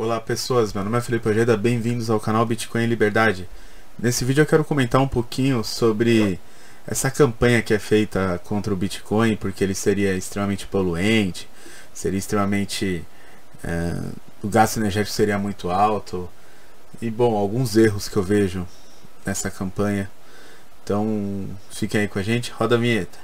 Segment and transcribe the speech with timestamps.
[0.00, 3.48] Olá pessoas, meu nome é Felipe Ojeda, bem-vindos ao canal Bitcoin Liberdade.
[3.98, 6.38] Nesse vídeo eu quero comentar um pouquinho sobre
[6.86, 11.48] essa campanha que é feita contra o Bitcoin, porque ele seria extremamente poluente,
[11.92, 13.04] seria extremamente.
[13.64, 14.00] É,
[14.40, 16.30] o gasto energético seria muito alto.
[17.02, 18.64] E bom, alguns erros que eu vejo
[19.26, 20.08] nessa campanha.
[20.84, 23.18] Então fiquem aí com a gente, roda a vinheta.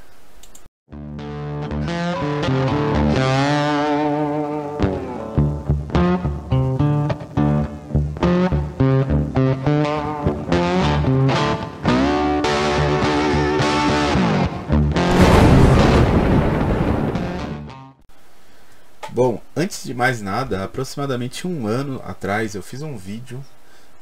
[19.14, 23.44] Bom, antes de mais nada, aproximadamente um ano atrás eu fiz um vídeo,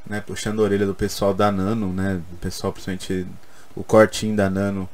[0.06, 3.26] né, puxando a orelha do pessoal da Nano, né, o pessoal principalmente
[3.76, 4.88] o cortinho da Nano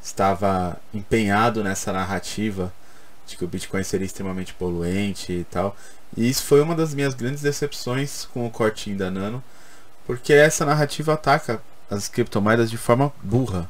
[0.00, 2.72] estava empenhado nessa narrativa
[3.26, 5.76] de que o Bitcoin seria extremamente poluente e tal.
[6.16, 9.42] E isso foi uma das minhas grandes decepções com o cortinho da Nano,
[10.06, 13.68] porque essa narrativa ataca as criptomoedas de forma burra,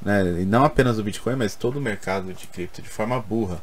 [0.00, 0.22] né?
[0.40, 3.60] E não apenas o Bitcoin, mas todo o mercado de cripto de forma burra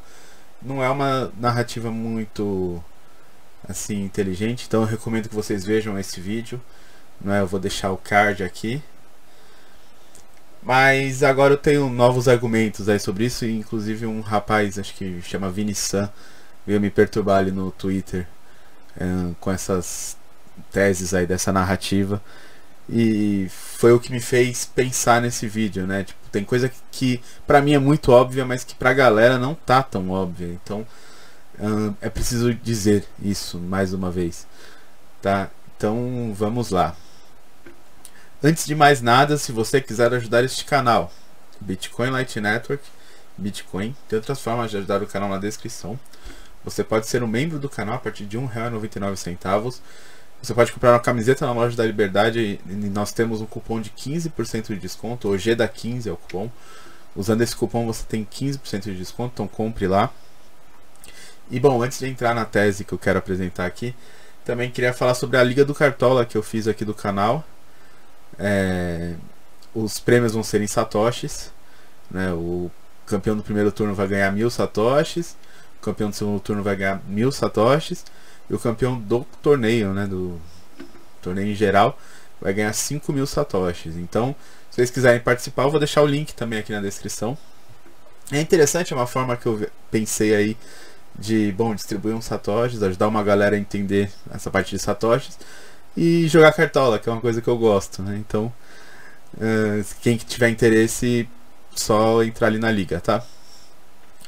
[0.62, 2.84] não é uma narrativa muito
[3.68, 6.62] assim inteligente, então eu recomendo que vocês vejam esse vídeo.
[7.22, 7.42] Não é?
[7.42, 8.82] Eu vou deixar o card aqui.
[10.62, 15.22] Mas agora eu tenho novos argumentos aí sobre isso, e inclusive um rapaz, acho que
[15.22, 16.10] chama Vini San,
[16.68, 18.28] veio me perturbar ali no Twitter
[19.00, 19.06] é,
[19.40, 20.18] com essas
[20.72, 22.22] teses aí dessa narrativa.
[22.92, 26.04] E foi o que me fez pensar nesse vídeo, né?
[26.04, 29.54] Tipo, tem coisa que, que para mim é muito óbvia, mas que pra galera não
[29.54, 30.48] tá tão óbvia.
[30.48, 30.86] Então
[31.60, 34.48] hum, é preciso dizer isso mais uma vez.
[35.22, 35.50] Tá?
[35.78, 36.96] Então vamos lá.
[38.44, 41.12] Antes de mais nada, se você quiser ajudar este canal,
[41.60, 42.84] Bitcoin Light Network,
[43.38, 46.00] Bitcoin, tem outras formas de ajudar o canal na descrição.
[46.64, 49.80] Você pode ser um membro do canal a partir de R$ 1,99.
[50.42, 53.90] Você pode comprar uma camiseta na loja da Liberdade e nós temos um cupom de
[53.90, 56.50] 15% de desconto, o G da 15 é o cupom.
[57.16, 60.12] Usando esse cupom você tem 15% de desconto, então compre lá.
[61.52, 63.94] E bom, antes de entrar na tese que eu quero apresentar aqui,
[64.46, 67.44] também queria falar sobre a Liga do Cartola que eu fiz aqui do canal.
[68.38, 69.16] É,
[69.74, 71.52] os prêmios vão ser em satoshis.
[72.10, 72.32] Né?
[72.34, 72.72] O
[73.06, 75.36] campeão do primeiro turno vai ganhar mil satoshis.
[75.80, 78.06] O campeão do segundo turno vai ganhar mil satoshis.
[78.50, 80.40] E o campeão do torneio, né, do
[81.22, 81.98] torneio em geral,
[82.42, 83.96] vai ganhar 5 mil satoshis.
[83.96, 84.36] Então,
[84.70, 87.38] se vocês quiserem participar, eu vou deixar o link também aqui na descrição.
[88.32, 90.58] É interessante, é uma forma que eu pensei aí
[91.18, 95.38] de, bom, distribuir uns satoshis, ajudar uma galera a entender essa parte de satoshis
[95.98, 98.18] e jogar cartola, que é uma coisa que eu gosto, né?
[98.18, 98.54] Então,
[99.36, 101.28] uh, quem tiver interesse,
[101.76, 103.24] só entrar ali na liga, tá?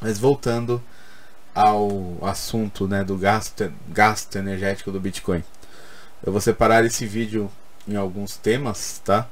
[0.01, 0.81] Mas voltando
[1.53, 5.43] ao assunto né, do gasto, gasto energético do Bitcoin.
[6.23, 7.51] Eu vou separar esse vídeo
[7.87, 9.27] em alguns temas, tá?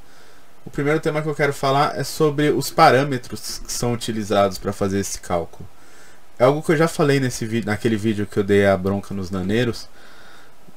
[0.66, 4.74] O primeiro tema que eu quero falar é sobre os parâmetros que são utilizados para
[4.74, 5.68] fazer esse cálculo.
[6.38, 9.14] É algo que eu já falei nesse vídeo, naquele vídeo que eu dei a bronca
[9.14, 9.88] nos naneiros,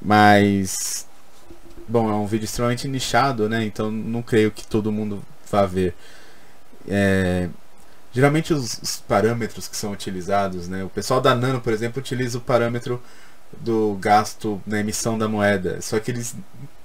[0.01, 1.07] mas
[1.87, 3.63] bom, é um vídeo extremamente nichado, né?
[3.63, 5.95] Então não creio que todo mundo vá ver.
[6.87, 7.49] É,
[8.13, 10.83] Geralmente os, os, parâmetros que são utilizados, né?
[10.83, 13.01] O pessoal da Nano, por exemplo, utiliza o parâmetro
[13.59, 15.81] do gasto na emissão da moeda.
[15.81, 16.35] Só que eles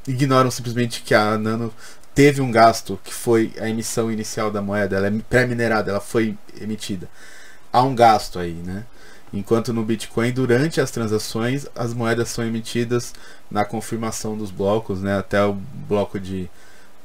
[0.06, 1.72] ignoram simplesmente que a Nano
[2.14, 4.96] teve um gasto que foi a emissão inicial da moeda.
[4.96, 7.08] Ela é pré-minerada, ela foi emitida.
[7.70, 8.84] Há um gasto aí, né?
[9.32, 13.12] Enquanto no Bitcoin, durante as transações, as moedas são emitidas
[13.50, 15.18] na confirmação dos blocos, né?
[15.18, 16.48] Até o bloco de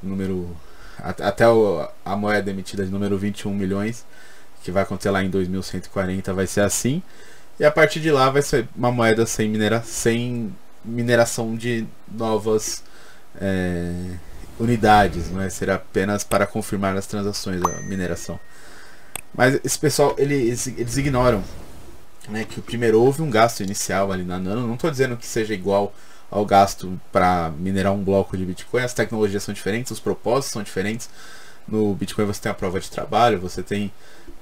[0.02, 0.56] número
[1.04, 4.06] até o, a moeda emitida de número 21 milhões,
[4.64, 7.04] que vai acontecer lá em 2140, vai ser assim.
[7.60, 12.84] E a partir de lá vai ser uma moeda sem, minera, sem mineração de novas
[13.40, 13.94] é,
[14.60, 15.50] unidades, não é?
[15.50, 18.40] Será apenas para confirmar as transações a mineração.
[19.36, 21.44] Mas esse pessoal, eles, eles ignoram
[22.30, 24.68] né, que primeiro houve um gasto inicial ali na Nano.
[24.68, 25.94] Não estou dizendo que seja igual
[26.34, 28.82] ao gasto para minerar um bloco de Bitcoin.
[28.82, 31.08] As tecnologias são diferentes, os propósitos são diferentes.
[31.68, 33.94] No Bitcoin você tem a prova de trabalho, você tem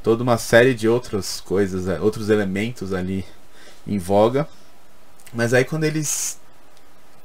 [0.02, 3.26] toda uma série de outras coisas, é, outros elementos ali
[3.86, 4.48] em voga.
[5.34, 6.40] Mas aí quando eles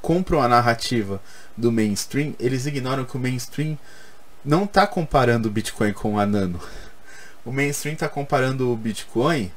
[0.01, 1.21] compram a narrativa
[1.55, 3.77] do mainstream, eles ignoram que o mainstream
[4.43, 6.59] não está comparando o Bitcoin com a Nano.
[7.45, 9.49] O mainstream está comparando o Bitcoin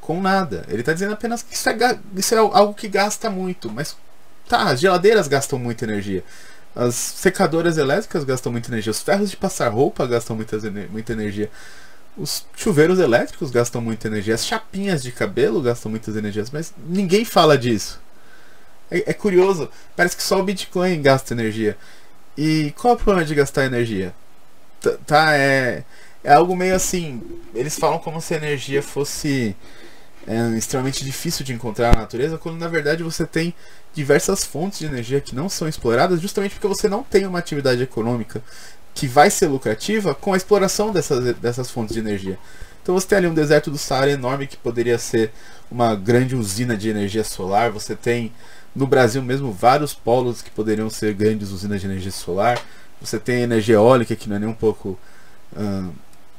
[0.00, 0.64] com nada.
[0.66, 3.96] Ele está dizendo apenas que isso é, isso é algo que gasta muito, mas
[4.48, 6.24] Tá, as geladeiras gastam muita energia.
[6.74, 8.90] As secadoras elétricas gastam muita energia.
[8.90, 10.58] Os ferros de passar roupa gastam muita,
[10.90, 11.50] muita energia.
[12.16, 14.34] Os chuveiros elétricos gastam muita energia.
[14.34, 16.50] As chapinhas de cabelo gastam muitas energias.
[16.50, 18.00] Mas ninguém fala disso.
[18.90, 21.76] É, é curioso, parece que só o Bitcoin gasta energia.
[22.36, 24.14] E qual é o problema de gastar energia?
[24.80, 25.84] T tá, é,
[26.22, 27.22] é algo meio assim.
[27.54, 29.56] Eles falam como se a energia fosse
[30.26, 33.54] é, extremamente difícil de encontrar na natureza, quando na verdade você tem
[33.94, 37.82] diversas fontes de energia que não são exploradas, justamente porque você não tem uma atividade
[37.82, 38.42] econômica
[38.94, 42.38] que vai ser lucrativa com a exploração dessas, dessas fontes de energia.
[42.82, 45.30] Então você tem ali um deserto do Saara enorme que poderia ser
[45.70, 47.70] uma grande usina de energia solar.
[47.70, 48.32] Você tem
[48.74, 52.60] no Brasil mesmo vários polos que poderiam ser grandes usinas de energia solar.
[53.00, 54.98] Você tem energia eólica que não é nem um pouco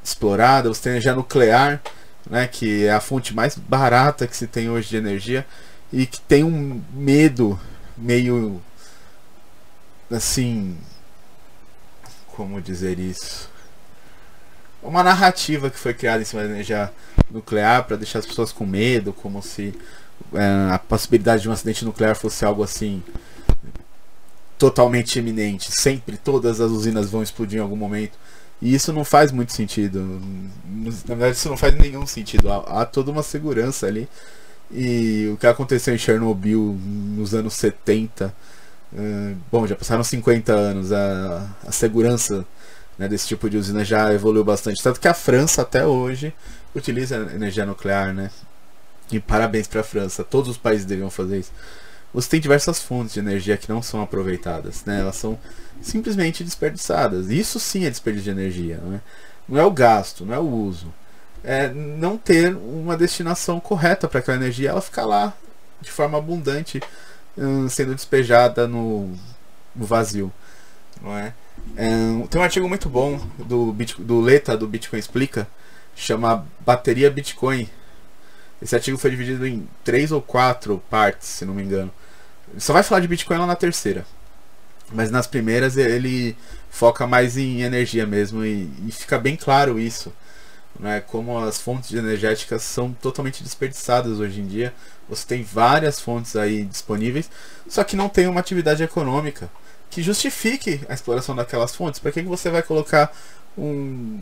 [0.02, 0.68] explorada.
[0.68, 1.80] Você tem energia nuclear,
[2.28, 5.46] né, que é a fonte mais barata que se tem hoje de energia
[5.94, 7.58] e que tem um medo
[7.96, 8.60] meio
[10.10, 10.76] assim
[12.34, 13.48] como dizer isso
[14.84, 16.92] uma narrativa que foi criada em cima da energia
[17.30, 19.74] nuclear para deixar as pessoas com medo, como se
[20.34, 23.02] é, a possibilidade de um acidente nuclear fosse algo assim
[24.58, 25.72] totalmente iminente.
[25.72, 28.18] Sempre todas as usinas vão explodir em algum momento.
[28.60, 30.20] E isso não faz muito sentido.
[31.06, 32.52] Na verdade, isso não faz nenhum sentido.
[32.52, 34.08] Há, há toda uma segurança ali.
[34.70, 36.76] E o que aconteceu em Chernobyl
[37.16, 38.34] nos anos 70.
[38.92, 40.92] Uh, bom, já passaram 50 anos.
[40.92, 42.44] A, a segurança
[42.98, 44.82] né, desse tipo de usina já evoluiu bastante.
[44.82, 46.32] Tanto que a França até hoje
[46.74, 48.30] utiliza energia nuclear, né?
[49.10, 51.52] E parabéns para a França, todos os países deveriam fazer isso.
[52.12, 55.00] Você tem diversas fontes de energia que não são aproveitadas, né?
[55.00, 55.38] Elas são
[55.82, 57.28] simplesmente desperdiçadas.
[57.28, 59.00] Isso sim é desperdício de energia, não é?
[59.48, 60.92] Não é o gasto, não é o uso.
[61.44, 65.34] É não ter uma destinação correta para aquela energia, ela ficar lá
[65.80, 66.80] de forma abundante,
[67.36, 69.14] hum, sendo despejada no,
[69.74, 70.32] vazio,
[71.02, 71.34] não é?
[71.76, 71.88] É,
[72.30, 75.46] tem um artigo muito bom do, do Leta do Bitcoin Explica,
[75.94, 77.68] chama Bateria Bitcoin.
[78.62, 81.92] Esse artigo foi dividido em três ou quatro partes, se não me engano.
[82.58, 84.06] Só vai falar de Bitcoin lá na terceira.
[84.92, 86.36] Mas nas primeiras ele
[86.70, 90.12] foca mais em energia mesmo e, e fica bem claro isso.
[90.78, 94.74] Né, como as fontes energéticas são totalmente desperdiçadas hoje em dia.
[95.08, 97.30] Você tem várias fontes aí disponíveis,
[97.68, 99.48] só que não tem uma atividade econômica
[99.94, 102.00] que justifique a exploração daquelas fontes.
[102.00, 103.14] Para que, que você vai colocar
[103.56, 104.18] um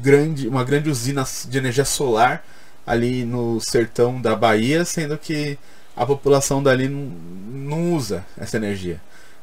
[0.00, 2.44] grande, uma grande usina de energia solar
[2.86, 5.58] ali no sertão da Bahia, sendo que
[5.96, 9.00] a população dali não, não usa essa energia?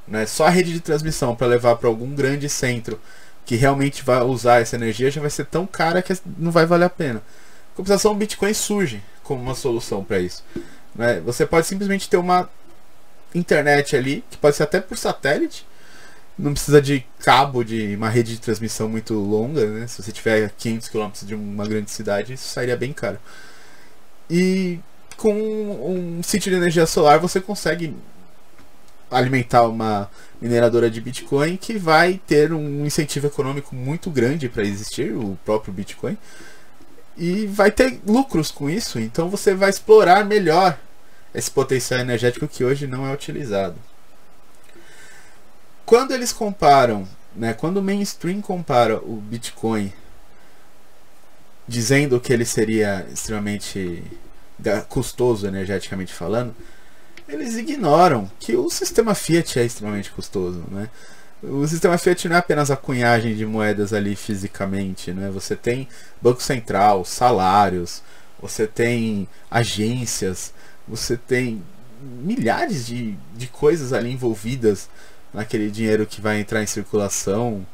[0.07, 0.25] Né?
[0.25, 2.97] Só a rede de transmissão para levar para algum grande centro
[3.45, 6.85] que realmente vai usar essa energia já vai ser tão cara que não vai valer
[6.85, 7.21] a pena.
[7.73, 10.43] A compensação, o Bitcoin surge como uma solução para isso.
[10.95, 11.19] Né?
[11.21, 12.49] Você pode simplesmente ter uma
[13.33, 15.65] internet ali, que pode ser até por satélite.
[16.37, 19.87] Não precisa de cabo de uma rede de transmissão muito longa, né?
[19.87, 23.19] Se você tiver a 500 km de uma grande cidade, isso sairia bem caro.
[24.29, 24.79] E
[25.17, 27.93] com um sítio de energia solar você consegue
[29.09, 30.09] alimentar uma
[30.41, 35.73] mineradora de Bitcoin que vai ter um incentivo econômico muito grande para existir, o próprio
[35.73, 36.17] Bitcoin.
[37.17, 40.79] E vai ter lucros com isso, então você vai explorar melhor
[41.33, 43.75] esse potencial energético que hoje não é utilizado.
[45.85, 49.91] Quando eles comparam, né, quando o mainstream compara o Bitcoin
[51.67, 54.03] dizendo que ele seria extremamente
[54.87, 56.55] custoso energeticamente falando,
[57.29, 60.89] eles ignoram que o sistema Fiat é extremamente custoso, né?
[61.41, 65.29] O sistema Fiat não é apenas a cunhagem de moedas ali fisicamente, né?
[65.29, 65.87] Você tem
[66.21, 68.01] banco central, salários,
[68.41, 70.53] você tem agências,
[70.87, 71.63] você tem
[72.01, 74.89] milhares de, de coisas ali envolvidas
[75.33, 77.65] naquele dinheiro que vai entrar em circulação,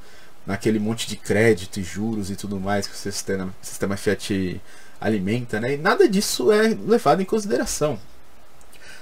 [0.46, 4.62] naquele monte de crédito e juros e tudo mais que o sistema, sistema Fiat
[5.00, 5.74] alimenta, né?
[5.74, 8.00] E nada disso é levado em consideração.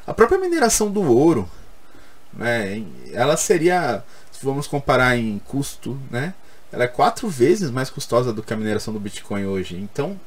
[0.06, 1.50] A própria mineração do ouro,
[2.34, 2.84] né?
[3.12, 6.34] Ela seria, se vamos comparar em custo, né?
[6.72, 9.76] Ela é quatro vezes mais custosa do que a mineração do Bitcoin hoje.
[9.76, 10.20] Então,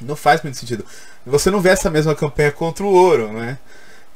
[0.00, 0.84] não faz muito sentido.
[1.26, 3.58] Você não vê essa mesma campanha contra o ouro, né?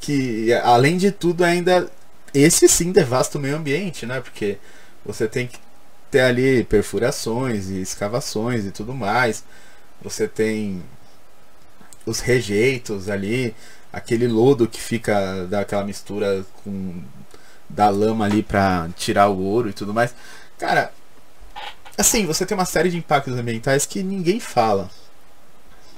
[0.01, 1.91] Que além de tudo ainda
[2.33, 4.21] esse sim devasta o meio ambiente, né?
[4.21, 4.59] Porque
[5.05, 5.59] você tem que
[6.11, 9.45] ter ali perfurações e escavações e tudo mais.
[10.03, 10.83] Você tem
[12.05, 13.55] os rejeitos ali,
[13.93, 17.03] aquele lodo que fica daquela mistura com
[17.69, 20.15] da lama ali para tirar o ouro e tudo mais.
[20.59, 20.93] Cara,
[21.99, 24.91] assim, você tem uma série de impactos ambientais que ninguém fala,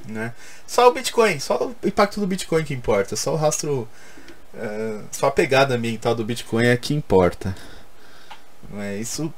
[0.07, 0.33] né?
[0.67, 3.89] Só o Bitcoin, só o impacto do Bitcoin que importa, só o rastro,
[4.55, 7.55] uh, só a pegada ambiental do Bitcoin é que importa.
[8.77, 9.33] É, isso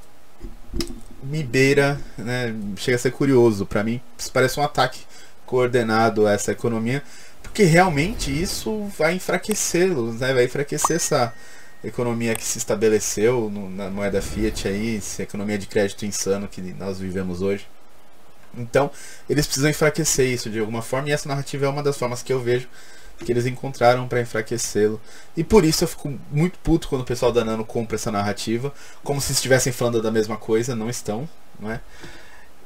[1.23, 3.67] me beira, né, chega a ser curioso.
[3.67, 5.01] Para mim, isso parece um ataque
[5.47, 7.03] coordenado a essa economia,
[7.51, 10.33] porque realmente isso vai enfraquecê-los, né?
[10.33, 11.35] vai enfraquecer essa
[11.83, 16.61] economia que se estabeleceu no, na moeda fiat aí, essa economia de crédito insano que
[16.61, 17.67] nós vivemos hoje.
[18.57, 18.89] Então,
[19.29, 22.33] eles precisam enfraquecer isso de alguma forma, e essa narrativa é uma das formas que
[22.33, 22.69] eu vejo
[23.25, 25.01] que eles encontraram para enfraquecê-lo.
[25.37, 28.73] E por isso eu fico muito puto quando o pessoal da Nano compra essa narrativa,
[29.03, 31.29] como se estivessem falando da mesma coisa, não estão,
[31.59, 31.81] não é?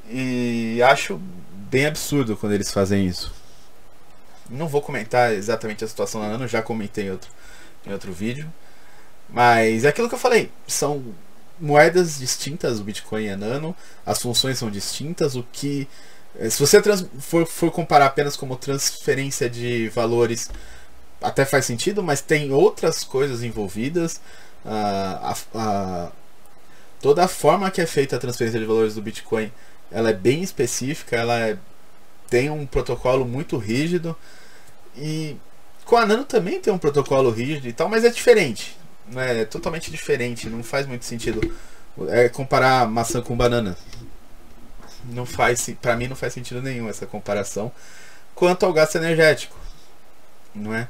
[0.08, 1.18] E acho
[1.70, 3.43] bem absurdo quando eles fazem isso.
[4.50, 7.30] Não vou comentar exatamente a situação da Nano, já comentei em outro,
[7.86, 8.52] em outro vídeo.
[9.28, 11.14] Mas é aquilo que eu falei, são
[11.58, 13.74] moedas distintas, o Bitcoin e a Nano,
[14.04, 15.88] as funções são distintas, o que
[16.38, 16.80] eh, se você
[17.20, 20.50] for, for comparar apenas como transferência de valores,
[21.22, 24.20] até faz sentido, mas tem outras coisas envolvidas.
[24.64, 26.12] Uh, a,
[27.00, 29.52] toda a forma que é feita a transferência de valores do Bitcoin
[29.90, 31.56] ela é bem específica, ela é,
[32.28, 34.16] tem um protocolo muito rígido.
[34.96, 35.36] E
[35.84, 38.76] com a Nano também tem um protocolo rígido e tal, mas é diferente.
[39.16, 41.40] É totalmente diferente, não faz muito sentido
[42.08, 43.76] é comparar maçã com banana
[45.04, 47.70] não faz para mim não faz sentido nenhum essa comparação
[48.34, 49.56] quanto ao gasto energético
[50.54, 50.88] não é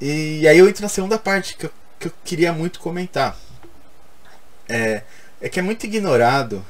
[0.00, 3.36] e aí eu entro na segunda parte que eu, que eu queria muito comentar
[4.68, 5.02] é,
[5.40, 6.64] é que é muito ignorado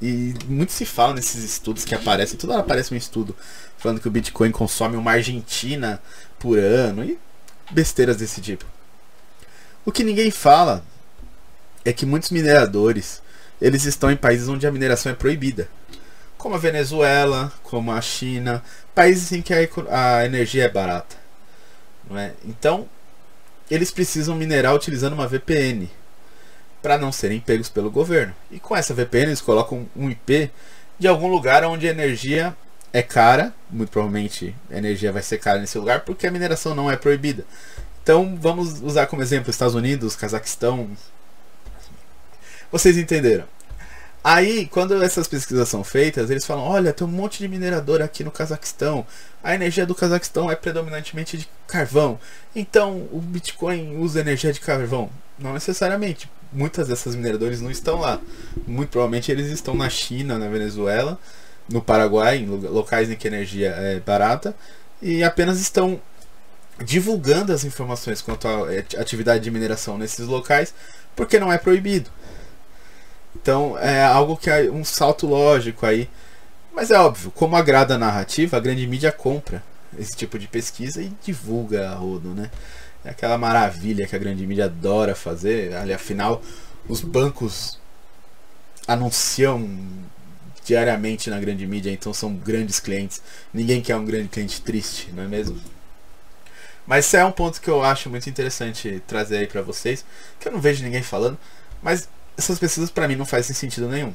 [0.00, 3.36] e muito se fala nesses estudos que aparecem toda hora aparece um estudo
[3.76, 6.00] falando que o Bitcoin consome uma Argentina
[6.38, 7.18] por ano e
[7.70, 8.64] besteiras desse tipo
[9.84, 10.84] o que ninguém fala
[11.84, 13.22] é que muitos mineradores
[13.60, 15.68] eles estão em países onde a mineração é proibida
[16.40, 18.64] como a Venezuela, como a China,
[18.94, 21.14] países em que a, energia é barata.
[22.08, 22.32] Não é?
[22.44, 22.88] Então,
[23.70, 25.88] eles precisam minerar utilizando uma VPN
[26.82, 28.34] para não serem pegos pelo governo.
[28.50, 30.50] E com essa VPN eles colocam um IP
[30.98, 32.56] de algum lugar onde a energia
[32.92, 36.90] é cara, muito provavelmente a energia vai ser cara nesse lugar porque a mineração não
[36.90, 37.44] é proibida.
[38.02, 40.90] Então vamos usar como exemplo Estados Unidos, Cazaquistão.
[42.70, 43.44] Vocês entenderam?
[44.22, 48.22] Aí, quando essas pesquisas são feitas, eles falam: olha, tem um monte de minerador aqui
[48.22, 49.06] no Cazaquistão.
[49.42, 52.20] A energia do Cazaquistão é predominantemente de carvão.
[52.54, 55.08] Então, o Bitcoin usa energia de carvão.
[55.38, 56.30] Não necessariamente.
[56.52, 58.20] Muitas dessas mineradores não estão lá.
[58.66, 61.18] Muito provavelmente eles estão na China, na Venezuela,
[61.68, 64.54] no Paraguai, em locais em que a energia é barata,
[65.00, 66.00] e apenas estão
[66.84, 68.66] divulgando as informações quanto à
[68.98, 70.74] atividade de mineração nesses locais,
[71.14, 72.10] porque não é proibido.
[73.42, 76.08] Então é algo que é um salto lógico aí.
[76.72, 79.62] Mas é óbvio, como agrada a narrativa, a grande mídia compra
[79.98, 82.50] esse tipo de pesquisa e divulga a rodo, né?
[83.04, 85.74] É aquela maravilha que a grande mídia adora fazer.
[85.74, 86.42] Ali, afinal,
[86.88, 87.78] os bancos
[88.86, 89.68] anunciam
[90.64, 93.22] diariamente na grande mídia, então são grandes clientes.
[93.52, 95.58] Ninguém quer um grande cliente triste, não é mesmo?
[96.86, 100.04] Mas isso é um ponto que eu acho muito interessante trazer aí para vocês,
[100.38, 101.38] que eu não vejo ninguém falando,
[101.82, 102.08] mas
[102.40, 104.12] essas pesquisas para mim não fazem sentido nenhum.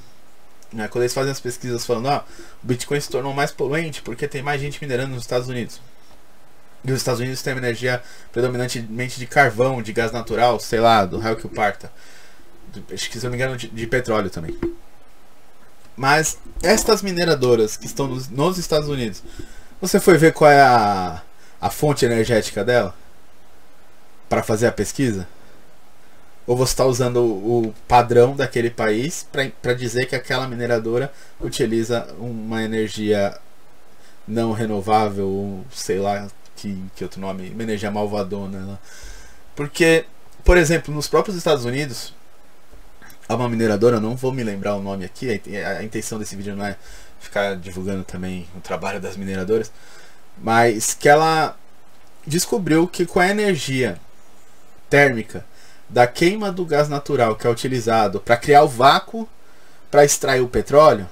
[0.73, 0.87] Né?
[0.87, 2.25] Quando eles fazem as pesquisas falando, ah,
[2.63, 5.79] o Bitcoin se tornou mais poluente porque tem mais gente minerando nos Estados Unidos.
[6.83, 8.01] E os Estados Unidos têm uma energia
[8.31, 11.91] predominantemente de carvão, de gás natural, sei lá, do raio que o parta.
[12.91, 14.55] Acho que se eu não me engano, de, de petróleo também.
[15.95, 19.23] Mas estas mineradoras que estão nos, nos, Estados Unidos,
[19.81, 21.21] você foi ver qual é a,
[21.59, 22.93] a fonte energética dela?
[24.27, 25.27] Para fazer a pesquisa?
[26.47, 29.27] Ou você está usando o, padrão daquele país
[29.61, 31.11] para dizer que aquela mineradora
[31.41, 33.37] utiliza uma energia
[34.27, 38.59] não renovável, ou sei lá que, que outro nome, uma energia malvadona.
[38.59, 38.77] Né?
[39.55, 40.05] Porque,
[40.43, 42.13] por exemplo, nos próprios Estados Unidos,
[43.27, 46.55] há uma mineradora, não vou me lembrar o nome aqui, a, a intenção desse vídeo
[46.55, 46.77] não é
[47.19, 49.71] ficar divulgando também o trabalho das mineradoras,
[50.37, 51.57] mas que ela
[52.25, 53.99] descobriu que com a energia
[54.89, 55.45] térmica
[55.89, 59.27] da queima do gás natural que é utilizado para criar o vácuo
[59.89, 61.07] para extrair o petróleo,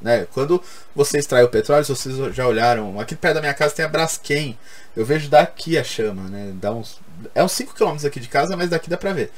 [0.00, 0.26] né?
[0.32, 0.62] Quando
[0.94, 3.88] você extrai o petróleo, se vocês já olharam, aqui perto da minha casa tem a
[3.88, 4.58] Braskem.
[4.96, 6.52] Eu vejo daqui a chama, né?
[6.54, 7.00] Dá uns,
[7.34, 9.30] é uns 5 km aqui de casa, mas daqui dá para ver.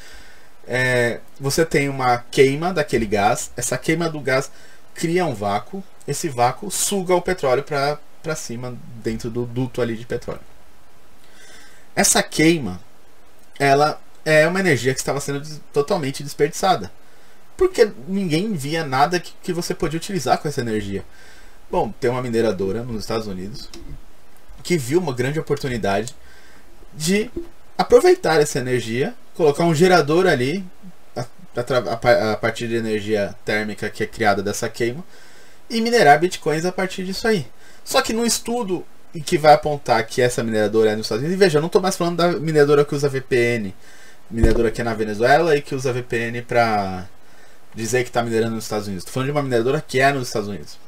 [0.66, 4.50] É, você tem uma queima daquele gás, essa queima do gás
[4.94, 10.04] cria um vácuo, esse vácuo suga o petróleo para cima dentro do duto ali de
[10.04, 10.40] petróleo.
[11.96, 12.80] Essa queima,
[13.58, 15.42] ela é uma energia que estava sendo
[15.72, 16.92] totalmente desperdiçada.
[17.56, 21.02] Porque ninguém via nada que, que você podia utilizar com essa energia.
[21.70, 23.70] Bom, tem uma mineradora nos Estados Unidos
[24.62, 26.14] que viu uma grande oportunidade
[26.94, 27.30] de
[27.76, 30.62] aproveitar essa energia, colocar um gerador ali
[31.16, 31.24] a,
[31.56, 35.02] a, a, partir de energia térmica que é criada dessa queima
[35.70, 37.46] e minerar bitcoins a partir disso aí.
[37.82, 38.84] Só que no estudo
[39.24, 41.40] que vai apontar que essa mineradora é nos Estados Unidos.
[41.40, 43.74] E veja, eu não estou mais falando da mineradora que usa VPN,
[44.30, 47.06] mineradora que é na Venezuela e que usa VPN para
[47.74, 49.02] dizer que está minerando nos Estados Unidos.
[49.02, 50.78] Estou falando de uma mineradora que é nos Estados Unidos.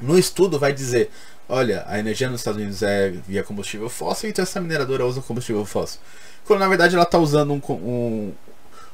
[0.00, 1.10] No estudo vai dizer,
[1.48, 5.64] olha, a energia nos Estados Unidos é via combustível fóssil, então essa mineradora usa combustível
[5.64, 6.00] fóssil.
[6.44, 8.32] Quando na verdade ela está usando um, um,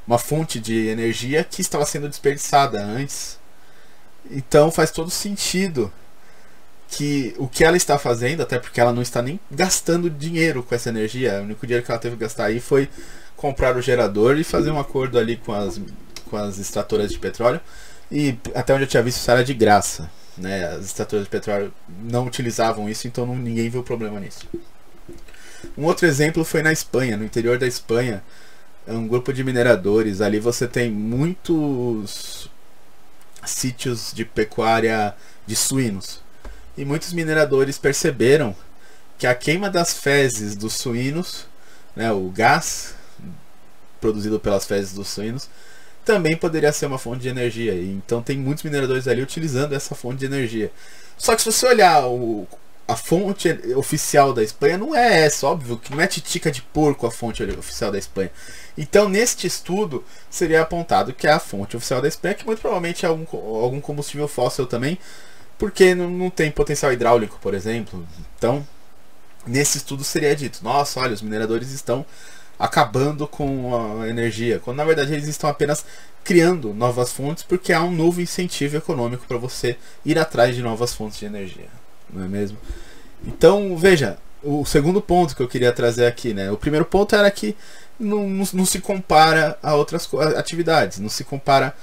[0.05, 3.39] uma fonte de energia que estava sendo desperdiçada antes.
[4.29, 5.91] Então faz todo sentido
[6.89, 10.73] que o que ela está fazendo, até porque ela não está nem gastando dinheiro com
[10.73, 12.89] essa energia, o único dinheiro que ela teve que gastar aí foi
[13.39, 15.79] comprar o gerador e fazer um acordo ali com as,
[16.29, 17.61] com as extratoras de petróleo.
[18.11, 20.11] E até onde eu tinha visto isso era de graça.
[20.37, 20.65] Né?
[20.65, 24.45] As extratoras de petróleo não utilizavam isso, então não, ninguém viu problema nisso.
[25.77, 28.21] Um outro exemplo foi na Espanha, no interior da Espanha,
[28.85, 30.19] é um grupo de mineradores.
[30.19, 32.49] Ali você tem muitos
[33.45, 35.15] sítios de pecuária
[35.45, 36.21] de suínos.
[36.77, 38.53] E muitos mineradores perceberam
[39.17, 41.45] que a queima das fezes dos suínos,
[41.95, 42.98] né, o gás
[43.99, 45.49] produzido pelas fezes dos suínos,
[46.05, 47.73] também poderia ser uma fonte de energia.
[47.73, 50.71] Então tem muitos mineradores ali utilizando essa fonte de energia.
[51.17, 52.47] Só que se você olhar o,
[52.87, 57.05] a fonte oficial da Espanha, não é essa, óbvio que não é titica de porco
[57.05, 58.31] a fonte oficial da Espanha.
[58.75, 63.05] Então, neste estudo, seria apontado que é a fonte oficial da Espanha, que muito provavelmente
[63.05, 64.97] é algum, algum combustível fóssil também,
[65.57, 68.07] porque não, não tem potencial hidráulico, por exemplo.
[68.37, 68.65] Então,
[69.45, 72.05] nesse estudo seria dito: nossa, olha, os mineradores estão
[72.59, 75.85] acabando com a energia, quando na verdade eles estão apenas
[76.23, 80.93] criando novas fontes porque há um novo incentivo econômico para você ir atrás de novas
[80.93, 81.69] fontes de energia,
[82.11, 82.57] não é mesmo?
[83.25, 86.51] Então, veja, o segundo ponto que eu queria trazer aqui, né?
[86.51, 87.55] O primeiro ponto era que
[87.99, 91.73] não, não, não se compara a outras atividades, não se compara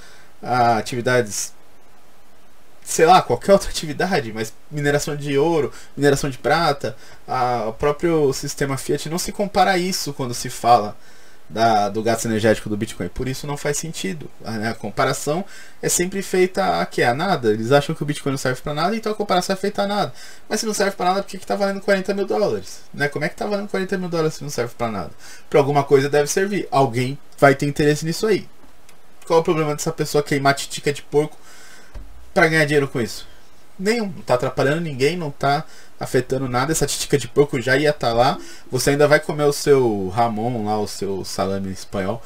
[0.41, 1.53] a atividades
[2.87, 6.95] sei lá, qualquer outra atividade, mas mineração de ouro, mineração de prata,
[7.27, 10.95] a, o próprio sistema Fiat não se compara a isso quando se fala
[11.49, 13.09] da, do gasto energético do Bitcoin.
[13.09, 14.29] Por isso não faz sentido.
[14.43, 14.69] A, né?
[14.69, 15.43] a comparação
[15.81, 17.03] é sempre feita a que?
[17.03, 17.51] A nada.
[17.51, 19.87] Eles acham que o Bitcoin não serve para nada, então a comparação é feita a
[19.87, 20.13] nada.
[20.47, 22.81] Mas se não serve para nada, por que está valendo 40 mil dólares?
[22.93, 23.09] Né?
[23.09, 25.11] Como é que está valendo 40 mil dólares se não serve para nada?
[25.49, 26.67] Para alguma coisa deve servir.
[26.71, 28.47] Alguém vai ter interesse nisso aí.
[29.25, 31.37] Qual o problema dessa pessoa queimar titica de porco
[32.37, 33.27] para ganhar dinheiro com isso?
[33.79, 34.13] Nenhum.
[34.15, 35.65] Não tá atrapalhando ninguém, não tá
[35.99, 36.71] afetando nada.
[36.71, 38.37] Essa titica de porco já ia estar tá lá.
[38.69, 42.21] Você ainda vai comer o seu Ramon lá, o seu salame espanhol.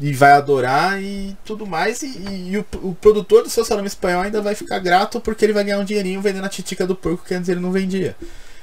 [0.00, 2.02] E vai adorar e tudo mais.
[2.02, 2.08] E,
[2.50, 5.62] e o, o, produtor do seu salame espanhol ainda vai ficar grato porque ele vai
[5.62, 8.16] ganhar um dinheirinho vendendo a titica do porco que antes ele não vendia.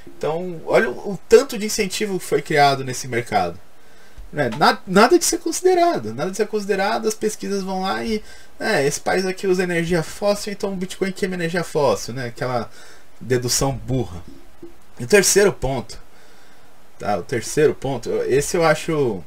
[0.06, 3.58] Então, olha o, o tanto de incentivo que foi criado nesse mercado.
[4.34, 4.50] Né?
[4.58, 6.12] Nada, nada de ser considerado.
[6.14, 7.08] Nada de ser considerado.
[7.08, 8.22] As pesquisas vão lá e
[8.60, 12.26] é, esse país aqui usa energia fóssil, então o Bitcoin queima energia fóssil, né?
[12.26, 12.70] Aquela
[13.22, 14.24] dedução burra.
[15.00, 16.00] E o terceiro ponto,
[16.98, 17.18] tá?
[17.18, 19.24] O terceiro ponto, esse eu acho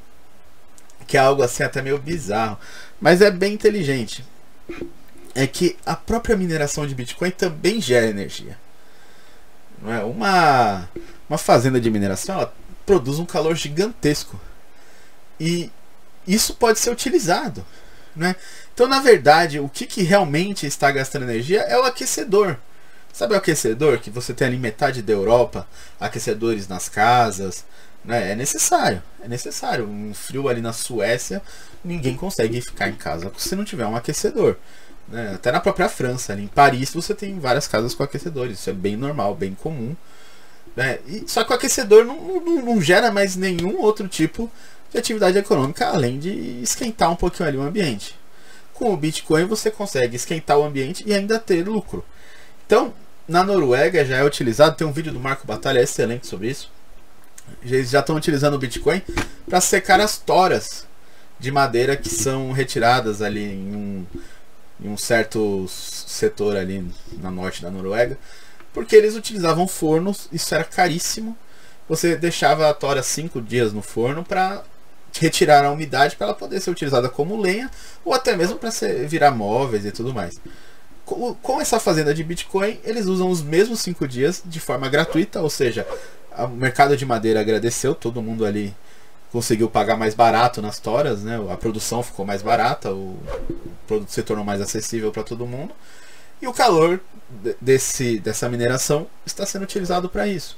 [1.07, 2.59] que é algo assim até meio bizarro,
[3.01, 4.25] mas é bem inteligente.
[5.35, 8.59] É que a própria mineração de Bitcoin também gera energia.
[9.81, 10.03] Não é?
[10.03, 10.88] Uma,
[11.29, 14.40] uma fazenda de mineração ela produz um calor gigantesco.
[15.38, 15.70] E
[16.27, 17.64] isso pode ser utilizado.
[18.14, 18.35] Né?
[18.72, 22.57] Então, na verdade, o que, que realmente está gastando energia é o aquecedor.
[23.12, 25.66] Sabe o aquecedor que você tem ali metade da Europa,
[25.99, 27.64] aquecedores nas casas,
[28.07, 28.33] né?
[28.33, 29.87] É necessário, é necessário.
[29.88, 31.42] Um frio ali na Suécia,
[31.85, 34.57] ninguém consegue ficar em casa se não tiver um aquecedor.
[35.09, 35.33] Né?
[35.35, 38.61] Até na própria França, ali em Paris, você tem várias casas com aquecedores.
[38.61, 39.96] Isso é bem normal, bem comum.
[40.77, 41.01] Né?
[41.07, 44.51] E, só que o aquecedor não, não, não gera mais nenhum outro tipo
[44.94, 46.31] atividade econômica além de
[46.62, 48.14] esquentar um pouquinho ali o ambiente.
[48.75, 52.05] Com o Bitcoin você consegue esquentar o ambiente e ainda ter lucro.
[52.66, 52.92] Então,
[53.27, 56.70] na Noruega já é utilizado, tem um vídeo do Marco Batalha excelente sobre isso.
[57.62, 59.03] Eles já estão utilizando o Bitcoin
[59.49, 60.87] para secar as toras
[61.38, 64.07] de madeira que são retiradas ali em um,
[64.81, 66.87] em um certo setor ali
[67.20, 68.18] na norte da Noruega,
[68.72, 71.37] porque eles utilizavam fornos, isso era caríssimo.
[71.88, 74.62] Você deixava a tora cinco dias no forno para
[75.20, 77.70] retirar a umidade para ela poder ser utilizada como lenha
[78.05, 78.70] ou até mesmo para
[79.07, 80.40] virar móveis e tudo mais.
[81.05, 85.40] Com, com, essa fazenda de Bitcoin, eles usam os mesmos cinco dias de forma gratuita,
[85.40, 85.87] ou seja,
[86.37, 88.74] o mercado de madeira agradeceu, todo mundo ali
[89.31, 91.38] conseguiu pagar mais barato nas toras, né?
[91.50, 93.18] a produção ficou mais barata, o
[93.87, 95.72] produto se tornou mais acessível para todo mundo
[96.40, 97.00] e o calor
[97.61, 100.57] desse, dessa mineração está sendo utilizado para isso.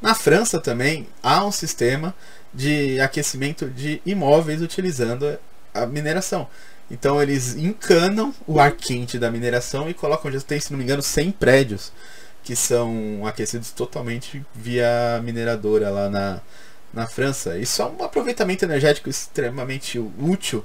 [0.00, 2.14] Na França também há um sistema
[2.52, 5.38] de aquecimento de imóveis utilizando
[5.72, 6.48] a mineração.
[6.90, 10.84] Então eles encanam o ar quente da mineração e colocam, já tem, se não me
[10.84, 11.92] engano, 100 prédios
[12.42, 16.40] que são aquecidos totalmente via mineradora lá na,
[16.92, 17.56] na França.
[17.58, 20.64] Isso é um aproveitamento energético extremamente útil.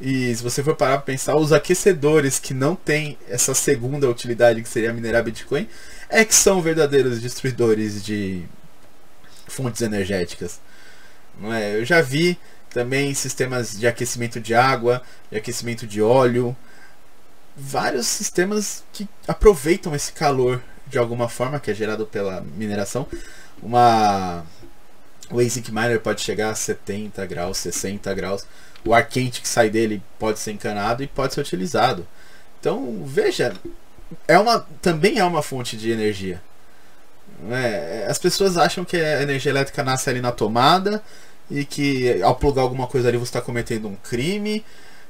[0.00, 4.62] E se você for parar para pensar, os aquecedores que não têm essa segunda utilidade
[4.62, 5.68] que seria minerar Bitcoin,
[6.08, 8.44] é que são verdadeiros destruidores de
[9.46, 10.60] fontes energéticas.
[11.40, 11.76] Não é?
[11.76, 12.38] Eu já vi
[12.70, 16.56] também sistemas de aquecimento de água, de aquecimento de óleo,
[17.56, 23.06] vários sistemas que aproveitam esse calor de alguma forma que é gerado pela mineração.
[23.62, 24.44] Uma
[25.30, 28.46] o ASIC miner pode chegar a 70 graus, 60 graus.
[28.84, 32.06] O ar quente que sai dele pode ser encanado e pode ser utilizado.
[32.60, 33.54] Então, veja,
[34.28, 36.42] é uma, também é uma fonte de energia.
[37.50, 41.02] É, as pessoas acham que a energia elétrica nasce ali na tomada
[41.50, 44.64] e que ao plugar alguma coisa ali você está cometendo um crime,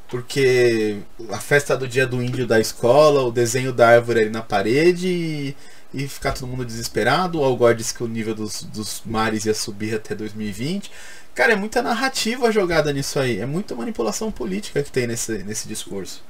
[0.08, 0.98] porque
[1.30, 5.08] a festa do dia do índio da escola, o desenho da árvore ali na parede
[5.08, 5.56] e,
[5.92, 7.40] e ficar todo mundo desesperado.
[7.40, 10.90] O Algor disse que o nível dos, dos mares ia subir até 2020.
[11.34, 15.66] Cara, é muita narrativa jogada nisso aí, é muita manipulação política que tem nesse, nesse
[15.66, 16.22] discurso.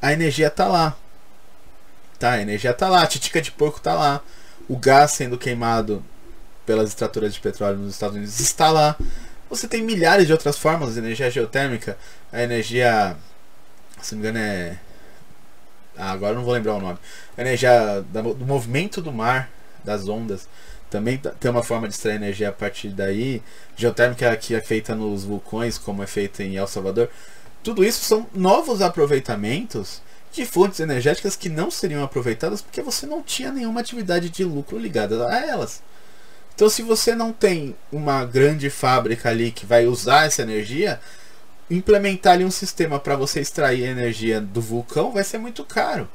[0.00, 0.96] A energia tá lá.
[2.18, 4.22] Tá, a energia tá lá, a titica de porco tá lá.
[4.68, 6.04] O gás sendo queimado
[6.64, 8.96] pelas extratoras de petróleo nos Estados Unidos está lá.
[9.48, 11.98] Você tem milhares de outras formas de energia geotérmica,
[12.32, 13.16] a energia.
[14.00, 14.78] Se não me engano é.
[15.96, 16.98] Ah, agora não vou lembrar o nome.
[17.36, 19.50] A energia do movimento do mar,
[19.84, 20.48] das ondas.
[20.88, 23.42] Também tem uma forma de extrair energia a partir daí.
[23.76, 27.10] Geotérmica que é feita nos vulcões, como é feita em El Salvador.
[27.62, 30.00] Tudo isso são novos aproveitamentos
[30.32, 34.78] de fontes energéticas que não seriam aproveitadas porque você não tinha nenhuma atividade de lucro
[34.78, 35.82] ligada a elas.
[36.54, 41.00] Então, se você não tem uma grande fábrica ali que vai usar essa energia,
[41.70, 46.08] implementar ali um sistema para você extrair energia do vulcão vai ser muito caro.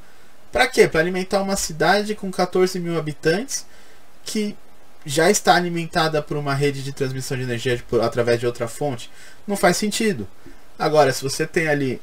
[0.51, 0.87] Para quê?
[0.87, 3.65] Para alimentar uma cidade com 14 mil habitantes
[4.23, 4.55] que
[5.05, 9.09] já está alimentada por uma rede de transmissão de energia por, através de outra fonte.
[9.47, 10.27] Não faz sentido.
[10.77, 12.01] Agora, se você tem ali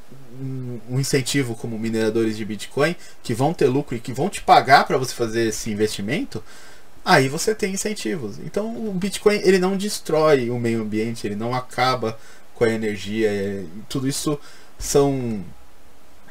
[0.89, 4.85] um incentivo como mineradores de Bitcoin que vão ter lucro e que vão te pagar
[4.85, 6.43] para você fazer esse investimento,
[7.05, 8.39] aí você tem incentivos.
[8.39, 12.17] Então o Bitcoin ele não destrói o meio ambiente, ele não acaba
[12.55, 13.29] com a energia.
[13.29, 14.39] É, tudo isso
[14.77, 15.43] são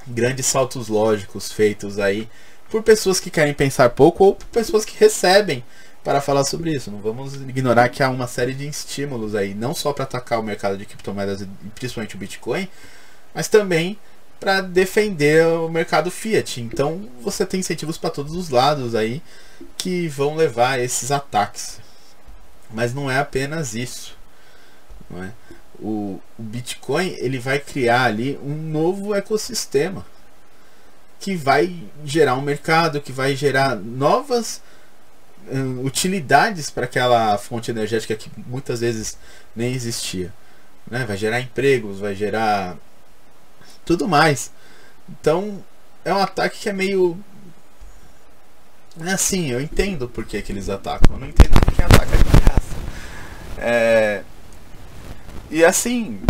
[0.06, 2.28] grandes saltos lógicos feitos aí
[2.70, 5.62] por pessoas que querem pensar pouco ou por pessoas que recebem
[6.02, 6.90] para falar sobre isso.
[6.90, 10.42] Não vamos ignorar que há uma série de estímulos aí, não só para atacar o
[10.42, 12.68] mercado de criptomoedas e principalmente o Bitcoin,
[13.34, 13.98] mas também
[14.38, 16.60] para defender o mercado fiat.
[16.60, 19.22] Então você tem incentivos para todos os lados aí
[19.76, 21.80] que vão levar a esses ataques.
[22.72, 24.16] Mas não é apenas isso.
[25.08, 25.32] Não é?
[25.78, 30.04] O, o Bitcoin ele vai criar ali um novo ecossistema
[31.20, 34.60] que vai gerar um mercado, que vai gerar novas
[35.46, 39.16] uh, utilidades para aquela fonte energética que muitas vezes
[39.54, 40.32] nem existia.
[40.90, 41.04] Né?
[41.04, 42.76] Vai gerar empregos, vai gerar
[43.84, 44.50] tudo mais.
[45.08, 45.62] Então
[46.04, 47.18] é um ataque que é meio.
[49.00, 51.14] É assim, eu entendo por que, que eles atacam.
[51.16, 52.76] Eu não entendo por que ataca de graça.
[53.58, 54.22] É...
[55.50, 56.20] E assim.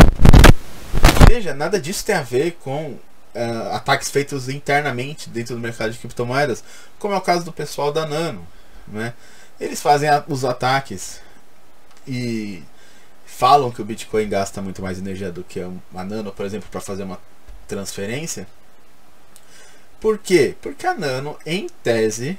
[1.29, 2.99] Veja, nada disso tem a ver com
[3.35, 6.63] uh, ataques feitos internamente dentro do mercado de criptomoedas,
[6.99, 8.47] como é o caso do pessoal da Nano.
[8.87, 9.15] Né?
[9.59, 11.21] Eles fazem a, os ataques
[12.07, 12.63] e
[13.25, 16.81] falam que o Bitcoin gasta muito mais energia do que a Nano, por exemplo, para
[16.81, 17.19] fazer uma
[17.73, 18.47] transferência.
[19.99, 20.55] Por quê?
[20.61, 22.39] Porque a Nano, em tese,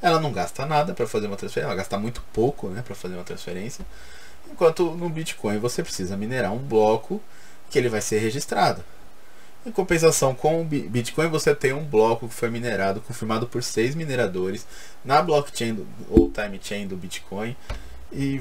[0.00, 3.14] ela não gasta nada para fazer uma transferência, ela gasta muito pouco né, para fazer
[3.14, 3.84] uma transferência.
[4.50, 7.20] Enquanto no Bitcoin você precisa minerar um bloco
[7.68, 8.82] que ele vai ser registrado.
[9.66, 13.94] Em compensação, com o Bitcoin você tem um bloco que foi minerado, confirmado por seis
[13.94, 14.66] mineradores
[15.04, 17.54] na blockchain do, ou time chain do Bitcoin
[18.10, 18.40] e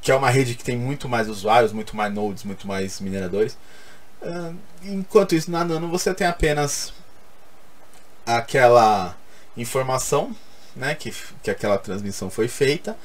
[0.00, 3.58] que é uma rede que tem muito mais usuários, muito mais nodes, muito mais mineradores.
[4.20, 6.92] Uh, enquanto isso, na Nano você tem apenas
[8.26, 9.16] aquela
[9.56, 10.34] informação
[10.74, 12.96] né, que, que aquela transmissão foi feita.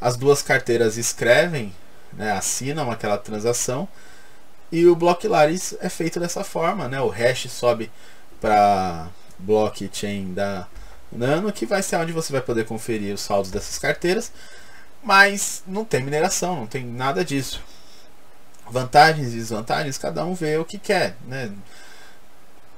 [0.00, 1.74] As duas carteiras escrevem,
[2.12, 3.88] né, assinam aquela transação
[4.72, 7.00] e o block Laris é feito dessa forma, né?
[7.00, 7.90] O hash sobe
[8.40, 10.66] para blockchain da
[11.12, 14.32] Nano, que vai ser onde você vai poder conferir os saldos dessas carteiras,
[15.02, 17.62] mas não tem mineração, não tem nada disso
[18.70, 21.52] vantagens e desvantagens, cada um vê o que quer, né?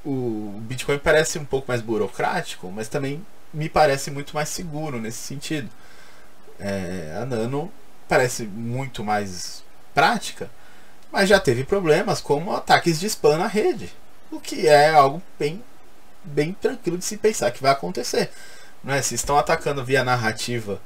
[0.05, 5.19] O Bitcoin parece um pouco mais burocrático, mas também me parece muito mais seguro nesse
[5.19, 5.69] sentido.
[6.59, 7.73] É, a Nano
[8.09, 10.51] parece muito mais prática,
[11.11, 13.93] mas já teve problemas como ataques de spam na rede,
[14.31, 15.63] o que é algo bem,
[16.25, 18.31] bem tranquilo de se pensar que vai acontecer.
[18.85, 19.03] Não é?
[19.03, 20.81] Se estão atacando via narrativa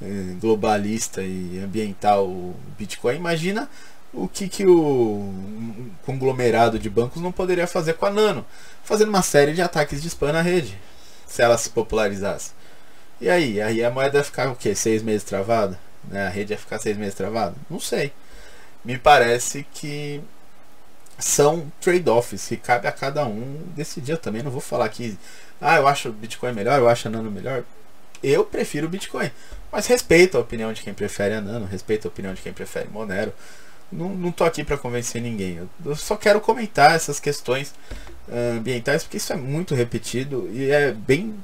[0.00, 3.68] eh, globalista e ambiental o Bitcoin, imagina
[4.12, 5.32] o que, que o
[6.04, 8.44] conglomerado de bancos não poderia fazer com a Nano,
[8.84, 10.78] fazendo uma série de ataques de spam na rede,
[11.26, 12.50] se ela se popularizasse.
[13.20, 13.60] E aí?
[13.60, 14.74] Aí a moeda ia ficar o quê?
[14.74, 15.78] Seis meses travada?
[16.04, 16.26] Né?
[16.26, 17.54] A rede ia ficar seis meses travada?
[17.70, 18.12] Não sei.
[18.84, 20.20] Me parece que
[21.18, 24.12] são trade-offs que cabe a cada um decidir.
[24.12, 25.16] Eu também não vou falar que
[25.60, 27.62] ah, eu acho o Bitcoin melhor, eu acho a Nano melhor.
[28.22, 29.30] Eu prefiro o Bitcoin.
[29.70, 32.88] Mas respeito a opinião de quem prefere a Nano, respeito a opinião de quem prefere
[32.90, 33.32] Monero.
[33.92, 35.68] Não, não tô aqui para convencer ninguém.
[35.84, 37.74] Eu, só quero comentar essas questões
[38.28, 41.36] uh, ambientais porque isso é muito repetido e é bem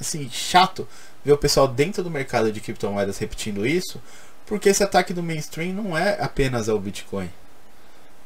[0.00, 0.86] assim chato
[1.24, 4.00] ver o pessoal dentro do mercado de criptomoedas repetindo isso,
[4.46, 7.30] porque esse ataque do mainstream não é apenas ao Bitcoin,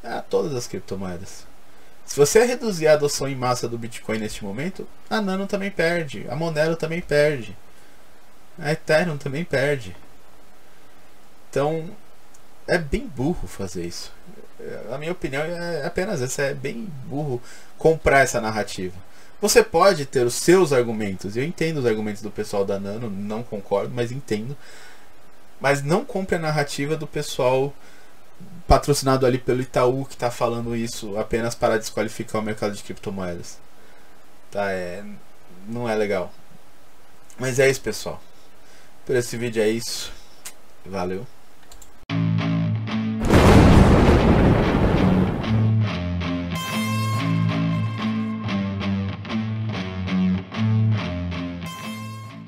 [0.03, 1.45] é a todas as criptomoedas.
[2.05, 6.25] Se você reduzir a adoção em massa do Bitcoin neste momento, a Nano também perde,
[6.29, 7.57] a Monero também perde,
[8.59, 9.95] a Ethereum também perde.
[11.49, 11.89] Então,
[12.67, 14.11] é bem burro fazer isso.
[14.91, 17.41] A minha opinião é apenas essa: é bem burro
[17.77, 18.95] comprar essa narrativa.
[19.41, 21.35] Você pode ter os seus argumentos.
[21.35, 24.57] Eu entendo os argumentos do pessoal da Nano, não concordo, mas entendo.
[25.59, 27.73] Mas não compre a narrativa do pessoal
[28.67, 33.57] patrocinado ali pelo Itaú que está falando isso apenas para desqualificar o mercado de criptomoedas.
[34.51, 35.03] Tá, é,
[35.67, 36.31] não é legal.
[37.37, 38.21] Mas é isso, pessoal.
[39.05, 40.11] Por esse vídeo é isso.
[40.85, 41.27] Valeu.